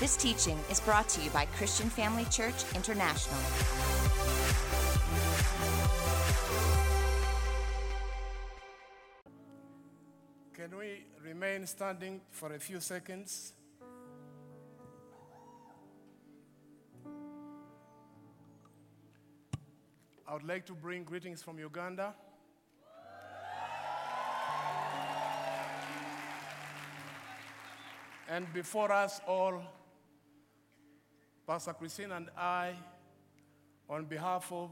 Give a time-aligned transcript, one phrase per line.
[0.00, 3.36] This teaching is brought to you by Christian Family Church International.
[10.54, 13.54] Can we remain standing for a few seconds?
[20.28, 22.14] I would like to bring greetings from Uganda.
[28.28, 29.60] And before us all,
[31.48, 32.74] Pastor Christine and I,
[33.88, 34.70] on behalf of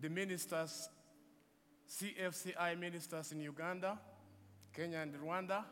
[0.00, 0.88] the ministers
[1.86, 3.98] CFCI ministers in Uganda,
[4.72, 5.62] Kenya, and Rwanda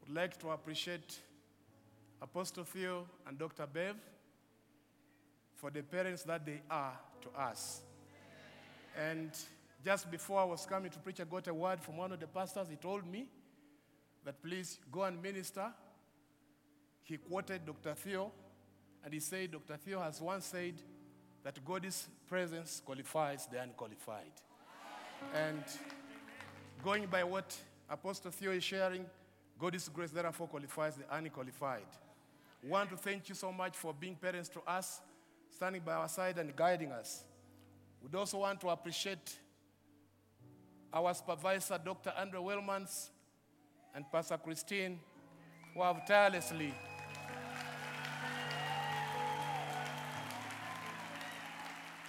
[0.00, 1.20] would like to appreciate
[2.22, 3.66] Apostle Theo and Dr.
[3.66, 3.96] Bev
[5.56, 7.82] for the parents that they are to us.
[8.98, 9.30] And
[9.84, 12.26] just before I was coming to preach, I got a word from one of the
[12.26, 12.68] pastors.
[12.70, 13.26] He told me
[14.24, 15.70] that please go and minister.
[17.10, 17.92] He quoted Dr.
[17.96, 18.30] Theo,
[19.04, 19.76] and he said, Dr.
[19.78, 20.74] Theo has once said
[21.42, 24.30] that God's presence qualifies the unqualified.
[25.34, 25.64] And
[26.84, 27.52] going by what
[27.90, 29.06] Apostle Theo is sharing,
[29.58, 31.88] God's grace therefore qualifies the unqualified.
[32.62, 35.00] We want to thank you so much for being parents to us,
[35.50, 37.24] standing by our side and guiding us.
[38.00, 39.36] We'd also want to appreciate
[40.94, 42.12] our supervisor, Dr.
[42.16, 43.08] Andre Wolmarans,
[43.96, 45.00] and Pastor Christine,
[45.74, 46.72] who have tirelessly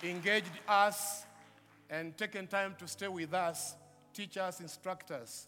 [0.03, 1.25] engaged us
[1.89, 3.75] and taken time to stay with us,
[4.13, 5.47] teachers, instructors.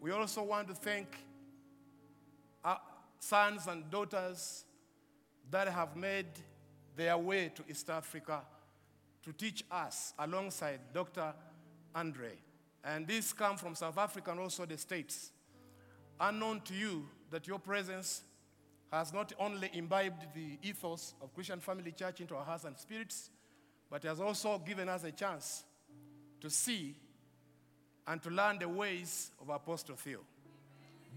[0.00, 1.08] We also want to thank
[2.64, 2.80] our
[3.18, 4.64] sons and daughters
[5.50, 6.26] that have made
[6.96, 8.42] their way to East Africa
[9.22, 11.32] to teach us alongside Dr.
[11.94, 12.32] Andre.
[12.84, 15.32] And these come from South Africa and also the States.
[16.20, 18.22] Unknown to you that your presence
[18.92, 23.30] has not only imbibed the ethos of Christian Family Church into our hearts and spirits,
[23.90, 25.64] but has also given us a chance
[26.40, 26.94] to see
[28.06, 30.20] and to learn the ways of Apostle Theo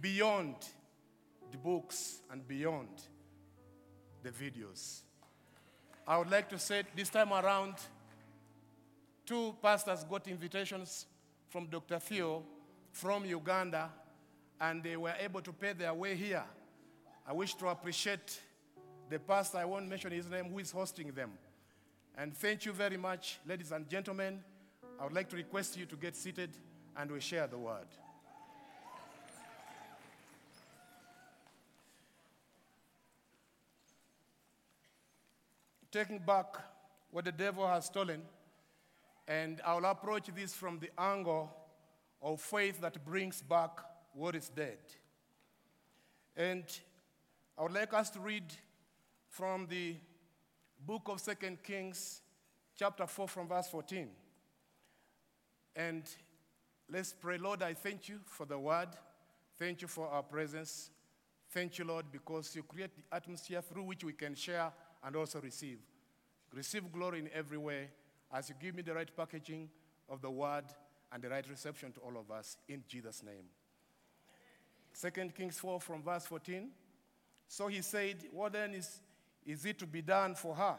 [0.01, 0.55] beyond
[1.51, 2.89] the books and beyond
[4.23, 5.01] the videos.
[6.07, 7.75] I would like to say this time around,
[9.25, 11.05] two pastors got invitations
[11.49, 11.99] from Dr.
[11.99, 12.43] Theo
[12.91, 13.89] from Uganda,
[14.59, 16.43] and they were able to pay their way here.
[17.27, 18.41] I wish to appreciate
[19.09, 21.31] the pastor, I won't mention his name, who is hosting them.
[22.21, 24.43] And thank you very much, ladies and gentlemen.
[24.99, 26.49] I would like to request you to get seated
[26.97, 27.87] and we share the word.
[35.89, 36.57] Taking back
[37.09, 38.21] what the devil has stolen,
[39.25, 41.49] and I'll approach this from the angle
[42.21, 43.79] of faith that brings back
[44.13, 44.79] what is dead.
[46.35, 46.65] And
[47.57, 48.43] I would like us to read
[49.29, 49.95] from the
[50.85, 52.21] book of Second Kings,
[52.75, 54.07] chapter 4, from verse 14.
[55.75, 56.03] And
[56.91, 57.37] let's pray.
[57.37, 58.89] Lord, I thank you for the word.
[59.57, 60.89] Thank you for our presence.
[61.51, 64.71] Thank you, Lord, because you create the atmosphere through which we can share
[65.03, 65.79] and also receive.
[66.53, 67.89] Receive glory in every way
[68.31, 69.69] as you give me the right packaging
[70.07, 70.65] of the word
[71.11, 73.45] and the right reception to all of us in Jesus' name.
[74.93, 76.69] Second Kings 4 from verse 14.
[77.47, 78.99] So he said, What then is,
[79.45, 80.77] is it to be done for her?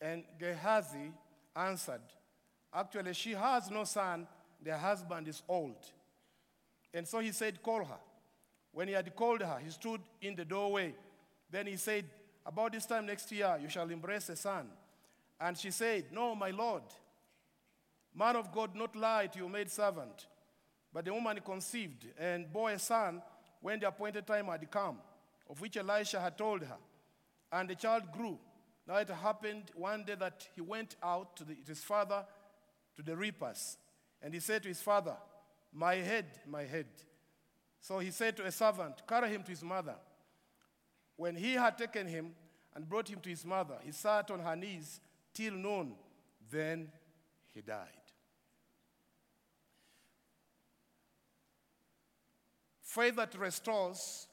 [0.00, 1.12] And Gehazi
[1.56, 2.02] answered,
[2.72, 4.26] Actually, she has no son,
[4.60, 5.76] their husband is old.
[6.92, 8.00] And so he said, Call her.
[8.72, 10.94] When he had called her, he stood in the doorway.
[11.50, 12.04] Then he said,
[12.44, 14.68] About this time next year, you shall embrace a son.
[15.40, 16.82] And she said, No, my Lord.
[18.14, 20.26] Man of God, not lie to your maidservant.
[20.92, 23.20] But the woman conceived and bore a son
[23.60, 24.98] when the appointed time had come,
[25.50, 26.76] of which Elisha had told her.
[27.54, 28.36] And the child grew.
[28.86, 32.24] Now it happened one day that he went out to, the, to his father
[32.96, 33.78] to the reapers.
[34.20, 35.14] And he said to his father,
[35.72, 36.86] My head, my head.
[37.80, 39.94] So he said to a servant, Carry him to his mother.
[41.14, 42.32] When he had taken him
[42.74, 45.00] and brought him to his mother, he sat on her knees
[45.32, 45.94] till noon.
[46.50, 46.90] Then
[47.54, 47.86] he died.
[52.82, 54.26] Faith that restores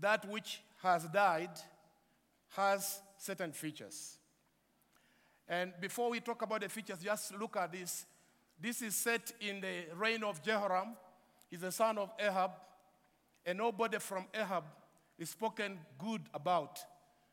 [0.00, 1.50] that which has died
[2.50, 4.16] has certain features.
[5.48, 8.04] And before we talk about the features, just look at this.
[8.60, 10.96] This is set in the reign of Jehoram.
[11.50, 12.50] He's the son of Ahab.
[13.46, 14.64] And nobody from Ahab
[15.18, 16.78] is spoken good about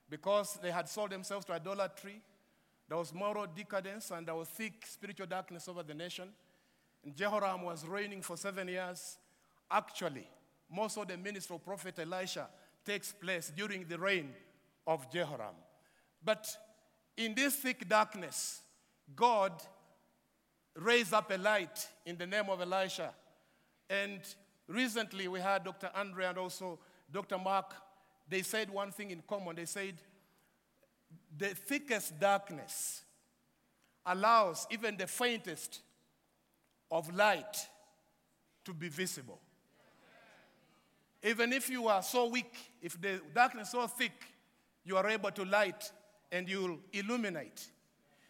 [0.09, 2.21] because they had sold themselves to idolatry.
[2.88, 6.29] There was moral decadence and there was thick spiritual darkness over the nation.
[7.03, 9.17] And Jehoram was reigning for seven years.
[9.69, 10.27] Actually,
[10.71, 12.47] most of the ministry of Prophet Elisha
[12.85, 14.33] takes place during the reign
[14.85, 15.56] of Jehoram.
[16.23, 16.47] But
[17.17, 18.62] in this thick darkness,
[19.15, 19.51] God
[20.75, 23.13] raised up a light in the name of Elisha.
[23.89, 24.21] And
[24.67, 25.89] recently we had Dr.
[25.95, 26.79] Andre and also
[27.12, 27.38] Dr.
[27.38, 27.73] Mark.
[28.27, 29.56] They said one thing in common.
[29.56, 29.95] They said,
[31.38, 33.03] the thickest darkness
[34.06, 35.81] allows even the faintest
[36.91, 37.67] of light
[38.63, 39.39] to be visible.
[41.25, 44.13] Even if you are so weak, if the darkness so thick,
[44.83, 45.92] you are able to light
[46.31, 47.68] and you'll illuminate.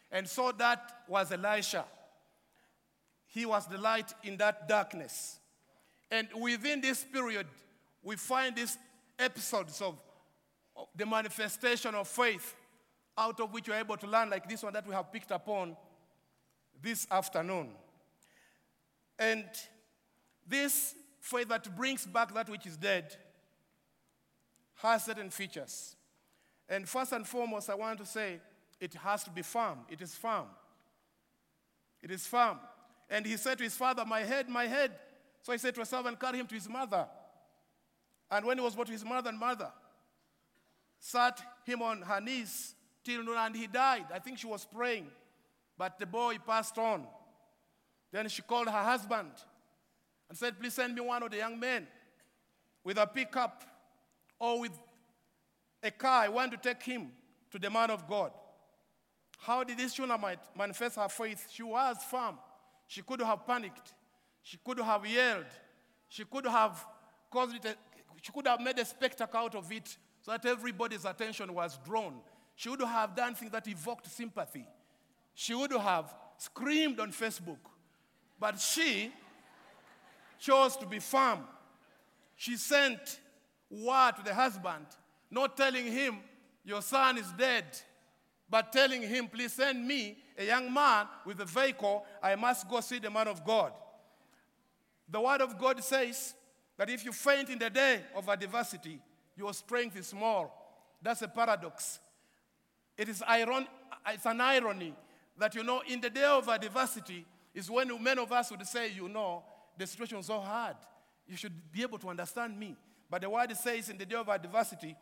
[0.09, 1.83] And so that was Elisha.
[3.27, 5.39] He was the light in that darkness.
[6.09, 7.47] And within this period,
[8.01, 8.77] we find these
[9.19, 9.99] episodes of,
[10.77, 12.55] of the manifestation of faith
[13.17, 15.75] out of which you're able to learn, like this one that we have picked upon
[16.81, 17.71] this afternoon.
[19.19, 19.43] And
[20.47, 20.95] this
[21.25, 23.15] faith that brings back that which is dead
[24.75, 25.95] has certain features.
[26.69, 28.39] And first and foremost, I want to say
[28.79, 29.79] it has to be firm.
[29.89, 30.45] It is firm.
[32.03, 32.59] It is firm.
[33.09, 34.91] And he said to his father, My head, my head.
[35.41, 37.07] So he said to a servant, Carry him to his mother.
[38.29, 39.71] And when he was brought to his mother and mother,
[40.99, 44.05] sat him on her knees till noon, and he died.
[44.13, 45.07] I think she was praying,
[45.77, 47.05] but the boy passed on.
[48.11, 49.31] Then she called her husband
[50.29, 51.87] and said, Please send me one of the young men
[52.83, 53.63] with a pickup
[54.39, 54.71] or with
[55.83, 56.23] a car.
[56.23, 57.11] I want to take him
[57.51, 58.31] to the man of God.
[59.39, 61.47] How did this Shunammite manifest her faith?
[61.51, 62.37] She was firm.
[62.87, 63.93] She could have panicked.
[64.41, 65.45] She could have yelled.
[66.09, 66.85] She could have
[67.29, 67.75] caused it, a,
[68.21, 72.15] she could have made a spectacle out of it so that everybody's attention was drawn.
[72.55, 74.65] She would have done things that evoked sympathy.
[75.33, 77.57] She would have screamed on Facebook.
[78.39, 79.11] But she
[80.39, 81.39] chose to be firm.
[82.35, 83.19] She sent
[83.69, 84.85] word to the husband,
[85.31, 86.17] not telling him,
[86.63, 87.65] Your son is dead,
[88.49, 92.05] but telling him, Please send me a young man with a vehicle.
[92.21, 93.73] I must go see the man of God.
[95.09, 96.33] The word of God says
[96.77, 98.99] that if you faint in the day of adversity,
[99.37, 100.51] your strength is small.
[101.01, 101.99] That's a paradox.
[102.97, 103.67] It is iron-
[104.07, 104.95] it's an irony
[105.37, 108.91] that, you know, in the day of adversity is when many of us would say,
[108.91, 109.43] you know,
[109.77, 110.75] the situation is so hard.
[111.27, 112.75] You should be able to understand me.
[113.09, 114.95] But the word says in the day of adversity,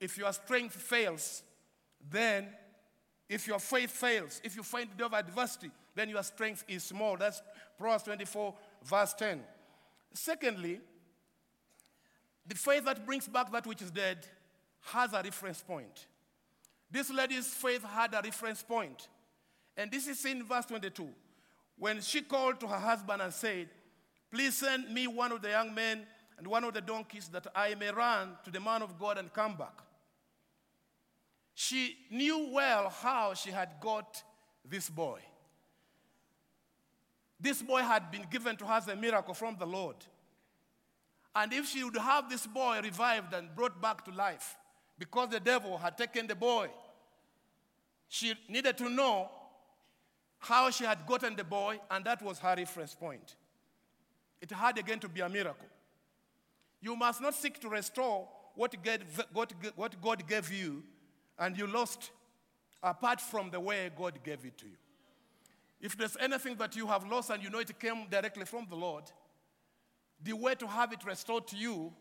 [0.00, 1.42] if your strength fails,
[2.10, 2.48] then
[3.28, 6.82] if your faith fails, if you find the day of adversity, then your strength is
[6.82, 7.16] small.
[7.16, 7.42] That's
[7.78, 8.54] Proverbs 24,
[8.84, 9.40] verse 10.
[10.12, 10.80] Secondly,
[12.46, 14.26] the faith that brings back that which is dead
[14.80, 16.06] has a reference point.
[16.90, 19.08] This lady's faith had a reference point.
[19.76, 21.08] And this is in verse 22.
[21.78, 23.68] When she called to her husband and said,
[24.32, 26.06] Please send me one of the young men
[26.38, 29.30] and one of the donkeys that I may run to the man of God and
[29.30, 29.82] come back.
[31.54, 34.22] She knew well how she had got
[34.64, 35.20] this boy.
[37.38, 39.96] This boy had been given to her as a miracle from the Lord.
[41.36, 44.56] And if she would have this boy revived and brought back to life,
[44.98, 46.70] because the devil had taken the boy,
[48.08, 49.30] she needed to know
[50.38, 53.36] how she had gotten the boy, and that was her reference point.
[54.42, 55.68] It had again to be a miracle.
[56.80, 58.74] You must not seek to restore what
[60.02, 60.82] God gave you
[61.38, 62.10] and you lost
[62.82, 64.76] apart from the way God gave it to you.
[65.80, 68.74] If there's anything that you have lost and you know it came directly from the
[68.74, 69.04] Lord,
[70.22, 71.92] the way to have it restored to you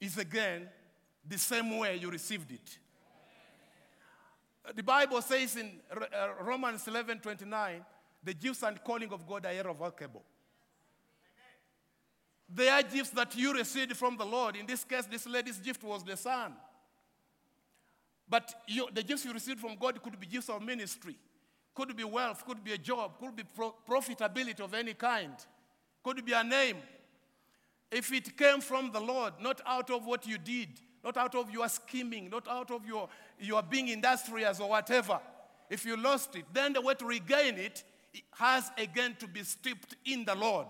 [0.00, 0.68] is again
[1.26, 2.78] the same way you received it.
[4.74, 7.84] The Bible says in uh, Romans 11 29,
[8.22, 10.22] the gifts and calling of God are irrevocable.
[12.48, 14.56] They are gifts that you received from the Lord.
[14.56, 16.52] In this case, this lady's gift was the son.
[18.28, 21.16] But you, the gifts you received from God could be gifts of ministry,
[21.74, 25.34] could be wealth, could be a job, could be pro- profitability of any kind,
[26.02, 26.76] could be a name.
[27.90, 30.68] If it came from the Lord, not out of what you did,
[31.04, 33.08] not out of your scheming, not out of your,
[33.38, 35.20] your being industrious or whatever.
[35.68, 37.84] If you lost it, then the way to regain it
[38.32, 40.68] has again to be steeped in the Lord,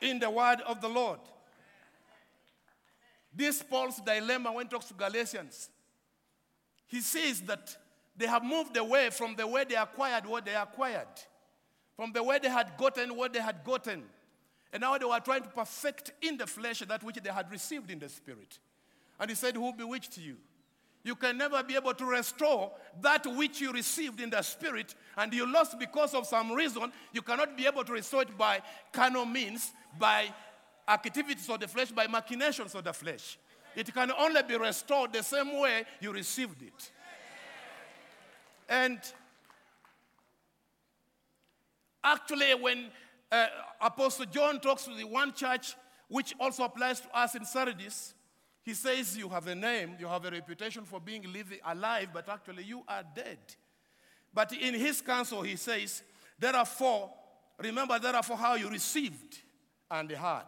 [0.00, 1.20] in the word of the Lord.
[3.34, 5.70] This Paul's dilemma when he talks to Galatians.
[6.86, 7.76] He says that
[8.16, 11.06] they have moved away from the way they acquired what they acquired,
[11.96, 14.02] from the way they had gotten what they had gotten.
[14.72, 17.90] And now they were trying to perfect in the flesh that which they had received
[17.90, 18.58] in the spirit.
[19.20, 20.36] And he said, Who bewitched you?
[21.04, 25.32] You can never be able to restore that which you received in the spirit and
[25.32, 26.92] you lost because of some reason.
[27.12, 28.60] You cannot be able to restore it by
[28.92, 30.32] carnal means, by
[30.86, 33.38] activities of the flesh, by machinations of the flesh.
[33.76, 36.90] It can only be restored the same way you received it.
[38.68, 38.98] And
[42.02, 42.90] actually, when
[43.30, 43.46] uh,
[43.80, 45.74] Apostle John talks to the one church,
[46.08, 48.14] which also applies to us in Sardis,
[48.68, 52.28] he says, You have a name, you have a reputation for being living alive, but
[52.28, 53.38] actually you are dead.
[54.34, 56.02] But in his counsel, he says,
[56.38, 57.10] Therefore,
[57.58, 59.38] remember, therefore, how you received
[59.90, 60.42] and heard.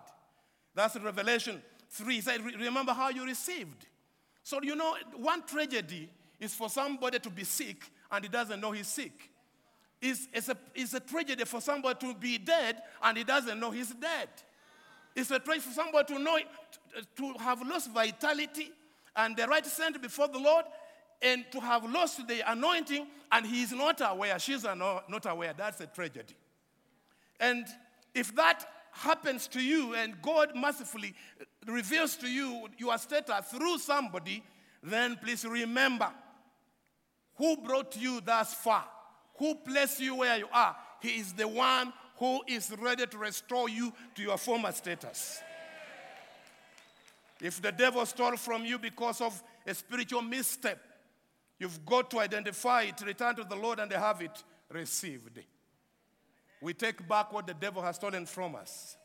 [0.75, 2.15] That's Revelation 3.
[2.15, 3.87] He said, Remember how you received.
[4.43, 8.73] So, you know, one tragedy is for somebody to be sick and he doesn't know
[8.73, 9.31] he's sick.
[10.03, 13.71] It's, it's, a, it's a tragedy for somebody to be dead and he doesn't know
[13.71, 14.29] he's dead.
[15.15, 16.39] It's a tragedy for somebody to know,
[17.17, 18.71] to have lost vitality
[19.17, 20.65] and the right scent before the Lord
[21.23, 25.53] and to have lost the anointing and he is not aware, she's not aware.
[25.57, 26.37] That's a tragedy.
[27.39, 27.67] And
[28.15, 31.15] if that happens to you and God mercifully
[31.67, 34.43] reveals to you your status through somebody,
[34.83, 36.11] then please remember
[37.37, 38.85] who brought you thus far,
[39.39, 40.77] who placed you where you are.
[41.01, 45.41] He is the one who is ready to restore you to your former status.
[47.41, 50.79] If the devil stole from you because of a spiritual misstep,
[51.59, 55.41] you've got to identify it, return to the Lord, and have it received.
[56.61, 58.99] We take back what the devil has stolen from us.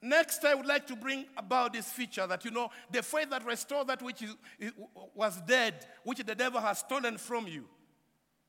[0.00, 3.44] Next, I would like to bring about this feature that you know, the faith that
[3.44, 4.72] restores that which is,
[5.12, 7.64] was dead, which the devil has stolen from you,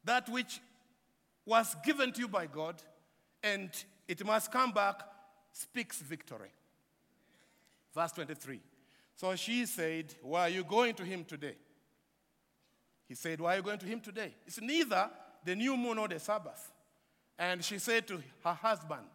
[0.04, 0.62] that which
[1.44, 2.82] was given to you by God,
[3.44, 3.70] and
[4.08, 5.02] it must come back,
[5.52, 6.52] speaks victory.
[7.94, 8.60] Verse 23.
[9.16, 11.56] So she said, Why are you going to him today?
[13.08, 14.34] He said, Why are you going to him today?
[14.48, 15.10] It's neither
[15.44, 16.72] the new moon nor the Sabbath.
[17.38, 19.06] And she said to her husband,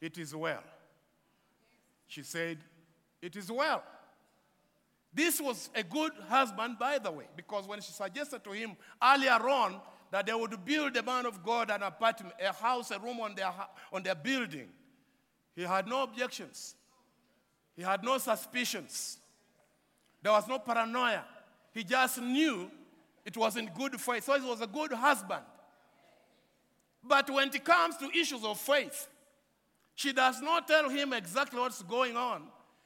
[0.00, 0.62] It is well.
[2.06, 2.58] She said,
[3.20, 3.82] It is well.
[5.14, 9.32] This was a good husband, by the way, because when she suggested to him earlier
[9.32, 9.78] on
[10.12, 13.34] that they would build the man of God an apartment, a house, a room on
[13.34, 13.50] their,
[13.90, 14.68] on their building,
[15.56, 16.74] he had no objections.
[17.74, 19.16] He had no suspicions.
[20.22, 21.24] There was no paranoia.
[21.72, 22.70] He just knew
[23.24, 24.24] it wasn't good for faith.
[24.24, 25.42] So he was a good husband.
[27.02, 29.08] But when it comes to issues of faith,
[29.94, 32.42] she does not tell him exactly what's going on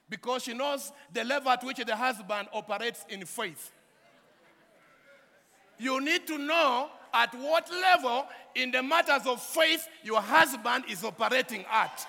[0.09, 3.73] because she knows the level at which the husband operates in faith.
[5.79, 11.03] You need to know at what level in the matters of faith your husband is
[11.03, 12.07] operating at.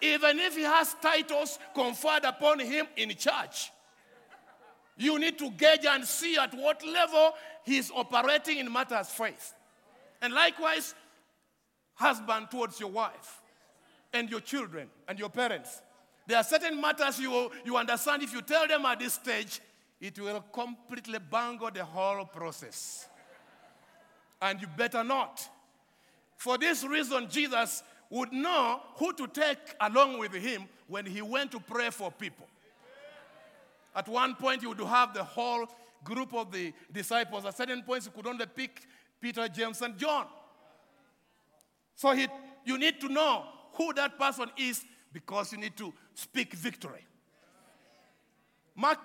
[0.00, 3.70] Even if he has titles conferred upon him in church,
[4.96, 7.34] you need to gauge and see at what level
[7.64, 9.54] he's operating in matters of faith.
[10.22, 10.94] And likewise,
[11.94, 13.42] husband towards your wife
[14.14, 15.82] and your children and your parents.
[16.26, 19.60] There are certain matters you, you understand if you tell them at this stage,
[20.00, 23.09] it will completely bungle the whole process.
[24.42, 25.46] And you better not.
[26.36, 31.52] For this reason, Jesus would know who to take along with him when he went
[31.52, 32.46] to pray for people.
[33.94, 35.66] At one point, he would have the whole
[36.02, 37.44] group of the disciples.
[37.44, 38.82] At certain points, he could only pick
[39.20, 40.26] Peter, James, and John.
[41.94, 42.26] So he,
[42.64, 43.44] you need to know
[43.74, 47.04] who that person is because you need to speak victory.
[48.74, 48.98] Mark,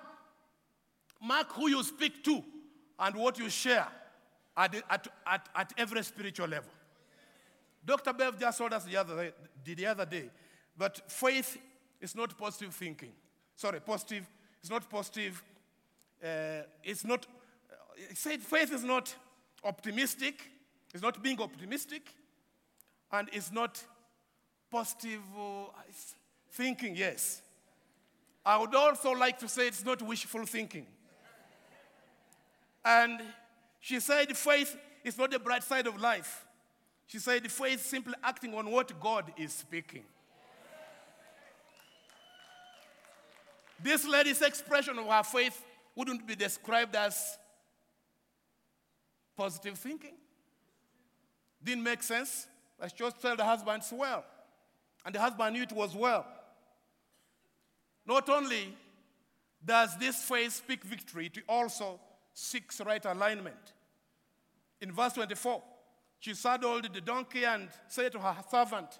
[1.22, 2.44] mark who you speak to
[2.98, 3.88] and what you share
[4.58, 6.72] at, at, at, at every spiritual level.
[7.86, 8.14] Dr.
[8.14, 9.32] Bev just told us the other,
[9.64, 10.30] day, the other day
[10.78, 11.58] that faith
[12.02, 13.12] is not positive thinking.
[13.56, 14.26] Sorry, positive.
[14.60, 15.44] It's not positive.
[16.24, 17.26] Uh, it's not.
[17.72, 17.76] Uh,
[18.10, 19.14] he said faith is not
[19.64, 20.42] optimistic.
[20.94, 22.14] It's not being optimistic
[23.12, 23.84] and it's not
[24.72, 25.66] positive uh,
[26.52, 27.42] thinking, yes.
[28.46, 30.86] I would also like to say it's not wishful thinking.
[32.84, 33.22] And
[33.86, 36.44] she said faith is not the bright side of life.
[37.06, 40.01] She said faith is simply acting on what God is speaking.
[43.80, 45.63] This lady's expression of her faith
[45.96, 47.38] wouldn't be described as
[49.38, 50.15] positive thinking.
[51.63, 52.48] Didn't make sense.
[52.82, 54.25] Let's just tell the husband it's well.
[55.06, 56.25] And the husband knew it was well.
[58.04, 58.75] Not only
[59.63, 62.00] does this faith speak victory, it also
[62.34, 63.75] seeks right alignment.
[64.86, 65.63] In verse 24,
[66.20, 69.00] she saddled the donkey and said to her servant,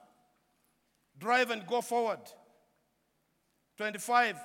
[1.16, 2.22] Drive and go forward.
[3.78, 4.36] 25,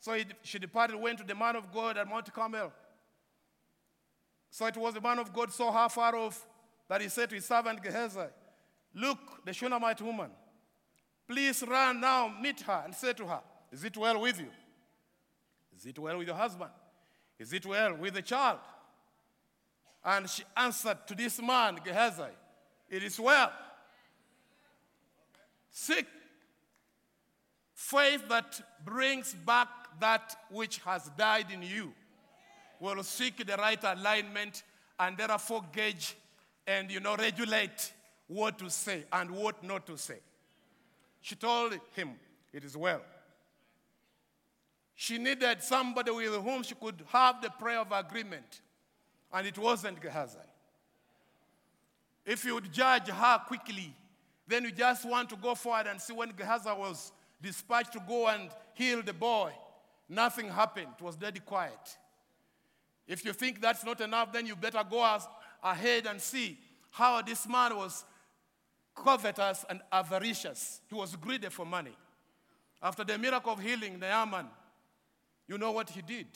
[0.00, 2.72] so she departed, went to the man of God at Mount Carmel.
[4.50, 6.44] So it was the man of God saw her far off
[6.88, 8.26] that he said to his servant Gehazi,
[8.92, 10.32] Look, the Shunammite woman.
[11.28, 14.48] Please run now, meet her, and say to her, Is it well with you?
[15.76, 16.72] Is it well with your husband?
[17.38, 18.58] Is it well with the child?
[20.04, 22.22] And she answered to this man, Gehazi,
[22.88, 23.52] It is well.
[25.70, 26.06] Seek
[27.74, 29.68] faith that brings back
[30.00, 31.92] that which has died in you.
[32.80, 34.62] Will seek the right alignment
[34.98, 36.16] and therefore gauge
[36.66, 37.92] and you know regulate
[38.26, 40.18] what to say and what not to say.
[41.20, 42.10] She told him,
[42.52, 43.02] It is well.
[44.94, 48.60] She needed somebody with whom she could have the prayer of agreement,
[49.32, 50.38] and it wasn't Gehazi.
[52.24, 53.94] If you would judge her quickly,
[54.46, 58.28] then you just want to go forward and see when Gehazi was dispatched to go
[58.28, 59.52] and heal the boy.
[60.08, 60.88] Nothing happened.
[60.98, 61.96] It was dead quiet.
[63.06, 65.18] If you think that's not enough, then you better go
[65.62, 66.58] ahead and see
[66.90, 68.04] how this man was
[68.94, 70.80] covetous and avaricious.
[70.88, 71.96] He was greedy for money.
[72.82, 74.46] After the miracle of healing, Naaman
[75.50, 76.28] you know what he did.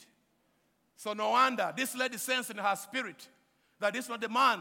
[0.97, 3.29] So no wonder this lady sensed in her spirit
[3.81, 4.61] that this is not the man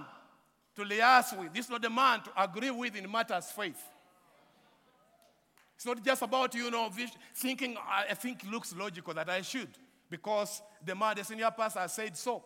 [0.76, 3.82] to liaise with, this is not the man to agree with in matters faith.
[5.76, 6.90] It's not just about, you know,
[7.36, 9.70] thinking, I think looks logical that I should,
[10.10, 12.44] because the man, the senior pastor, said so.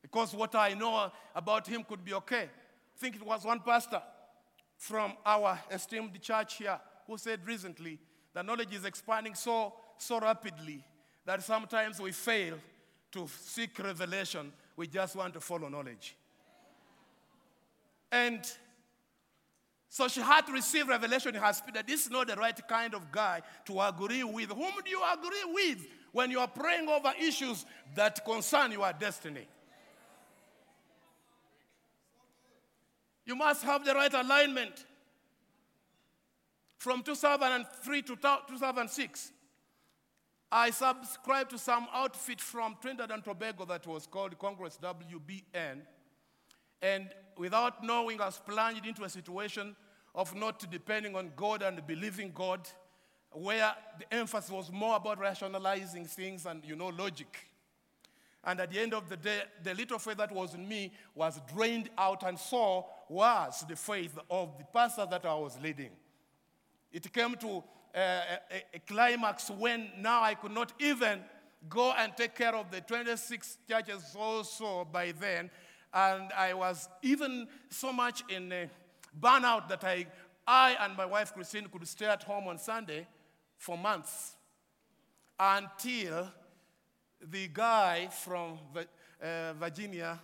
[0.00, 2.44] Because what I know about him could be okay.
[2.44, 4.00] I think it was one pastor
[4.76, 7.98] from our esteemed church here who said recently
[8.32, 10.84] that knowledge is expanding so, so rapidly
[11.24, 12.54] that sometimes we fail
[13.12, 16.16] to seek revelation, we just want to follow knowledge.
[18.10, 18.40] And
[19.88, 22.68] so she had to receive revelation in her spirit that this is not the right
[22.68, 24.50] kind of guy to agree with.
[24.50, 29.48] Whom do you agree with when you are praying over issues that concern your destiny?
[33.24, 34.84] You must have the right alignment.
[36.78, 39.32] From 2003 to 2006,
[40.50, 45.80] I subscribed to some outfit from Trinidad and Tobago that was called Congress WBN.
[46.80, 49.76] And without knowing, I was plunged into a situation
[50.14, 52.66] of not depending on God and believing God,
[53.30, 57.46] where the emphasis was more about rationalizing things and, you know, logic.
[58.42, 61.38] And at the end of the day, the little faith that was in me was
[61.54, 65.90] drained out, and so was the faith of the pastor that I was leading.
[66.90, 67.62] It came to
[67.94, 68.38] a,
[68.74, 71.20] a, climax when now I could not even
[71.68, 75.50] go and take care of the 26 churches also by then.
[75.92, 78.70] And I was even so much in a
[79.18, 80.06] burnout that I,
[80.46, 83.06] I and my wife Christine could stay at home on Sunday
[83.56, 84.36] for months
[85.38, 86.28] until
[87.30, 90.20] the guy from uh, Virginia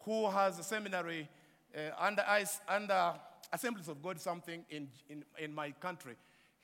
[0.00, 1.28] who has a seminary
[1.76, 2.24] uh, under,
[2.68, 3.14] under
[3.52, 6.14] Assemblies of God something in, in, in my country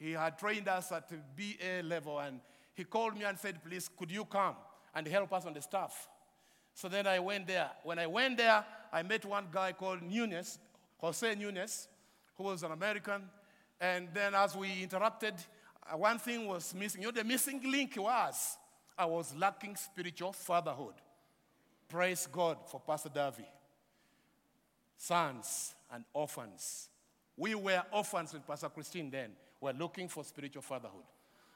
[0.04, 2.40] he had trained us at BA level, and
[2.74, 4.54] he called me and said, Please, could you come
[4.94, 6.08] and help us on the staff?
[6.74, 7.70] So then I went there.
[7.84, 8.62] When I went there,
[8.92, 10.58] I met one guy called Nunes,
[10.98, 11.88] Jose Nunes,
[12.36, 13.22] who was an American.
[13.80, 15.34] And then as we interacted,
[15.90, 17.00] uh, one thing was missing.
[17.00, 18.58] You know, the missing link was
[18.98, 20.94] I was lacking spiritual fatherhood.
[21.88, 23.48] Praise God for Pastor Davy.
[24.98, 26.90] Sons and orphans.
[27.38, 29.30] We were orphans with Pastor Christine then
[29.64, 31.04] were looking for spiritual fatherhood.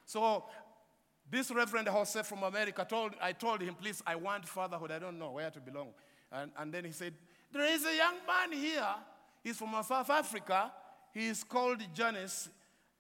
[0.07, 0.44] So
[1.31, 4.90] this Reverend Jose from America told, I told him, please, I want fatherhood.
[4.90, 5.88] I don't know where to belong.
[6.33, 7.12] And, and then he said,
[7.53, 8.94] there is a young man here.
[9.44, 10.73] He's from South Africa.
[11.12, 12.49] He is called Janice.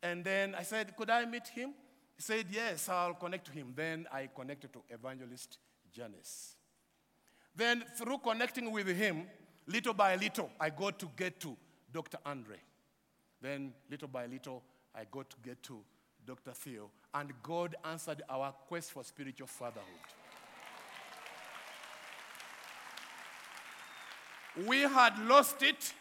[0.02, 1.70] And then I said, could I meet him?
[2.16, 3.72] He said, yes, I'll connect to him.
[3.74, 5.58] Then I connected to evangelist
[5.90, 6.56] Janice.
[7.56, 9.26] Then through connecting with him,
[9.66, 11.56] little by little, I got to get to
[11.92, 12.18] Dr.
[12.26, 12.56] Andre.
[13.40, 14.62] Then little by little,
[14.94, 15.80] I got to get to
[16.26, 16.52] Dr.
[16.52, 19.84] Theo, and God answered our quest for spiritual fatherhood.
[24.66, 25.92] we had lost it,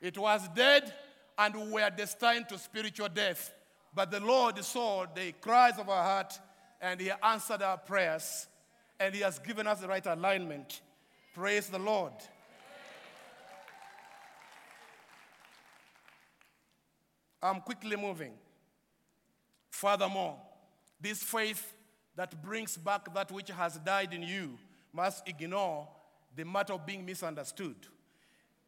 [0.00, 0.92] it was dead,
[1.38, 3.52] and we were destined to spiritual death.
[3.94, 6.38] But the Lord saw the cries of our heart,
[6.80, 8.46] and He answered our prayers,
[8.98, 10.80] and He has given us the right alignment.
[11.34, 12.12] Praise the Lord.
[17.42, 18.32] I'm quickly moving.
[19.70, 20.36] Furthermore,
[21.00, 21.74] this faith
[22.16, 24.58] that brings back that which has died in you
[24.92, 25.86] must ignore
[26.34, 27.76] the matter of being misunderstood.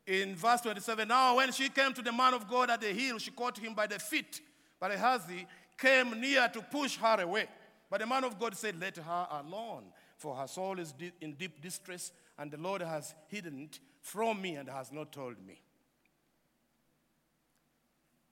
[0.07, 3.18] In verse 27, now when she came to the man of God at the hill,
[3.18, 4.40] she caught him by the feet.
[4.81, 7.46] But Gehazi came near to push her away.
[7.90, 9.85] But the man of God said, Let her alone,
[10.16, 14.57] for her soul is in deep distress, and the Lord has hidden it from me
[14.57, 15.61] and has not told me.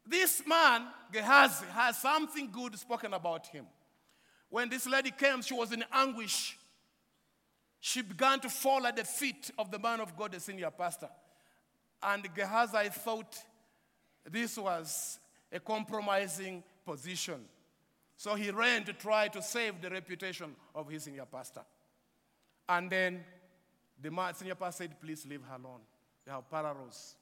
[0.06, 3.66] This man, Gehazi, has something good spoken about him.
[4.48, 6.56] When this lady came, she was in anguish.
[7.80, 11.08] She began to fall at the feet of the man of God, the senior pastor.
[12.02, 13.36] And Gehazi thought
[14.30, 15.18] this was
[15.52, 17.44] a compromising position.
[18.16, 21.62] So he ran to try to save the reputation of his senior pastor.
[22.68, 23.24] And then
[24.00, 25.80] the senior pastor said, Please leave her alone.
[26.24, 27.16] They have parallels.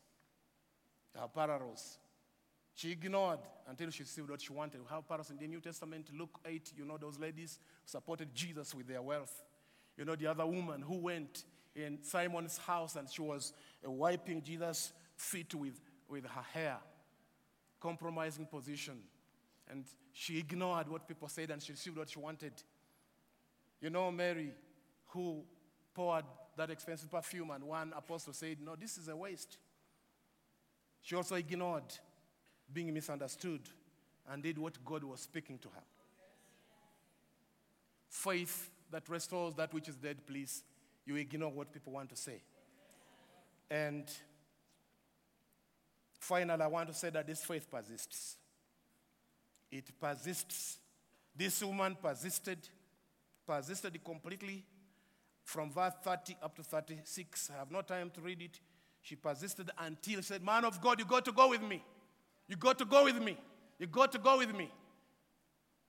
[1.15, 1.99] They have parallels.
[2.75, 4.81] She ignored until she received what she wanted.
[4.81, 6.11] We have in the New Testament.
[6.13, 9.45] Luke 8, you know, those ladies supported Jesus with their wealth.
[9.97, 11.45] You know, the other woman who went
[11.77, 13.53] in Simon's house and she was
[13.87, 16.79] uh, wiping Jesus' feet with, with her hair,
[17.81, 18.99] compromising position.
[19.71, 22.53] And she ignored what people said and she received what she wanted.
[23.81, 24.53] You know, Mary,
[25.09, 25.45] who
[25.95, 26.25] poured
[26.57, 29.59] that expensive perfume, and one apostle said, No, this is a waste.
[31.03, 31.85] She also ignored
[32.73, 33.61] being misunderstood
[34.31, 35.83] and did what God was speaking to her.
[38.09, 40.63] Faith that restores that which is dead, please.
[41.05, 42.41] You ignore what people want to say.
[43.71, 44.05] And
[46.19, 48.37] finally, I want to say that this faith persists.
[49.71, 50.79] It persists.
[51.37, 52.69] This woman persisted,
[53.47, 54.65] persisted completely
[55.43, 57.51] from verse 30 up to 36.
[57.55, 58.61] I have no time to read it.
[59.03, 61.85] She persisted until she said, Man of God, you got to go with me.
[62.49, 63.37] You got to go with me.
[63.79, 64.71] You got to go with me.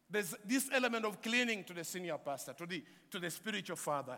[0.10, 4.18] There's this element of cleaning to the senior pastor, to the, to the spiritual father.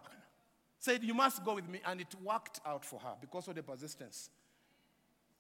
[0.80, 1.80] Said, You must go with me.
[1.86, 4.30] And it worked out for her because of the persistence.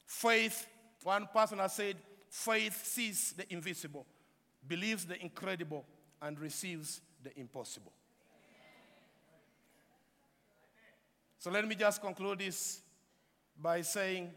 [0.06, 0.68] Faith,
[1.04, 1.98] one person has said,
[2.30, 4.06] faith sees the invisible,
[4.68, 5.86] believes the incredible,
[6.22, 7.92] and receives the impossible.
[11.40, 12.82] So let me just conclude this
[13.62, 14.32] by saying,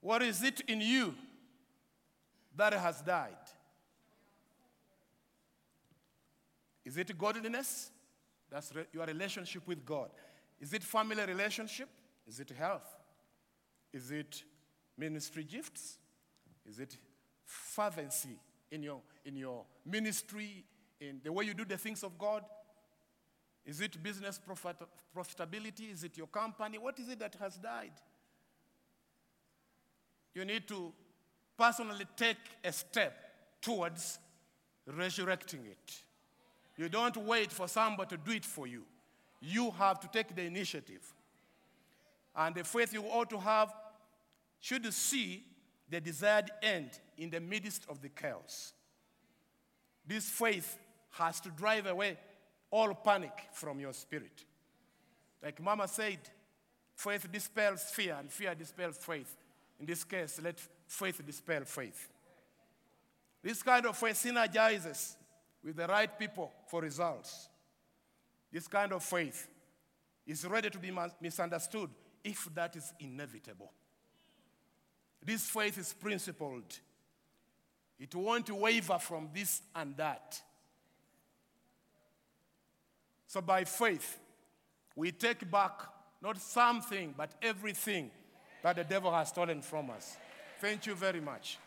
[0.00, 1.14] What is it in you
[2.56, 3.36] that has died?
[6.84, 7.90] Is it godliness?
[8.50, 10.10] That's re- your relationship with God.
[10.60, 11.88] Is it family relationship?
[12.26, 12.86] Is it health?
[13.92, 14.42] Is it
[14.96, 15.98] ministry gifts?
[16.68, 16.96] Is it
[17.44, 18.38] fervency
[18.70, 20.64] in your, in your ministry,
[21.00, 22.44] in the way you do the things of God?
[23.64, 24.76] Is it business profit,
[25.16, 25.92] profitability?
[25.92, 26.78] Is it your company?
[26.78, 27.92] What is it that has died?
[30.34, 30.92] You need to
[31.56, 33.14] personally take a step
[33.60, 34.18] towards
[34.86, 36.02] resurrecting it.
[36.76, 38.82] You don't wait for somebody to do it for you.
[39.40, 41.12] You have to take the initiative.
[42.34, 43.72] And the faith you ought to have
[44.60, 45.44] should see
[45.88, 48.72] the desired end in the midst of the chaos.
[50.06, 50.78] This faith
[51.10, 52.16] has to drive away
[52.70, 54.44] all panic from your spirit.
[55.42, 56.18] Like Mama said,
[56.94, 59.36] faith dispels fear, and fear dispels faith.
[59.78, 60.58] In this case, let
[60.92, 62.08] faith dispel faith.
[63.42, 65.16] This kind of faith synergizes
[65.64, 67.48] with the right people for results.
[68.52, 69.48] This kind of faith
[70.26, 71.88] is ready to be misunderstood
[72.22, 73.72] if that is inevitable.
[75.24, 76.78] This faith is principled.
[77.98, 80.40] It won't waver from this and that.
[83.26, 84.18] So by faith,
[84.94, 85.72] we take back
[86.20, 88.10] not something, but everything
[88.62, 90.16] that the devil has stolen from us.
[90.62, 91.58] Thank you very much.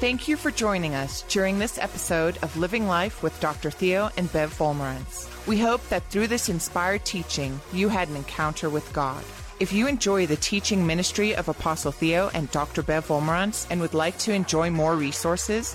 [0.00, 3.70] Thank you for joining us during this episode of Living Life with Dr.
[3.70, 5.30] Theo and Bev Wolmarans.
[5.46, 9.24] We hope that through this inspired teaching, you had an encounter with God.
[9.60, 12.82] If you enjoy the teaching ministry of Apostle Theo and Dr.
[12.82, 15.74] Bev Wolmarans and would like to enjoy more resources,